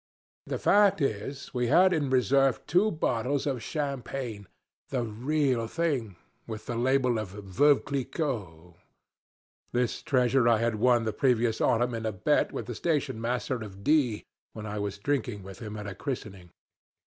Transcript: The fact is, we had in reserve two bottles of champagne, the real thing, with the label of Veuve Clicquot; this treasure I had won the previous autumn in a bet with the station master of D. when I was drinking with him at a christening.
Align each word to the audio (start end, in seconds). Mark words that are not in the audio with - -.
The 0.47 0.57
fact 0.57 0.99
is, 0.99 1.53
we 1.53 1.67
had 1.67 1.93
in 1.93 2.09
reserve 2.09 2.65
two 2.65 2.89
bottles 2.89 3.45
of 3.45 3.61
champagne, 3.61 4.47
the 4.89 5.03
real 5.03 5.67
thing, 5.67 6.15
with 6.47 6.65
the 6.65 6.73
label 6.75 7.19
of 7.19 7.27
Veuve 7.33 7.85
Clicquot; 7.85 8.77
this 9.73 10.01
treasure 10.01 10.47
I 10.47 10.57
had 10.57 10.77
won 10.77 11.03
the 11.05 11.13
previous 11.13 11.61
autumn 11.61 11.93
in 11.93 12.07
a 12.07 12.11
bet 12.11 12.51
with 12.51 12.65
the 12.65 12.73
station 12.73 13.21
master 13.21 13.57
of 13.61 13.83
D. 13.83 14.25
when 14.53 14.65
I 14.65 14.79
was 14.79 14.97
drinking 14.97 15.43
with 15.43 15.59
him 15.59 15.77
at 15.77 15.85
a 15.85 15.93
christening. 15.93 16.49